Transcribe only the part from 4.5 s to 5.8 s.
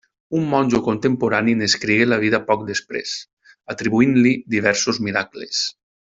diversos miracles.